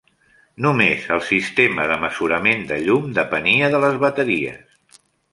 [0.65, 4.99] Només el sistema de mesurament de llum depenia de les bateries.